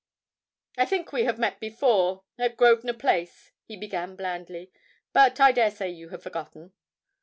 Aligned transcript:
'I 0.79 0.87
think 0.87 1.11
we 1.13 1.25
have 1.25 1.37
met 1.37 1.59
before 1.59 2.23
at 2.39 2.57
Grosvenor 2.57 2.95
Place,' 2.95 3.51
he 3.65 3.77
began 3.77 4.15
blandly; 4.15 4.71
'but 5.13 5.39
I 5.39 5.51
dare 5.51 5.69
say 5.69 5.91
you 5.91 6.09
have 6.09 6.23
forgotten.' 6.23 6.73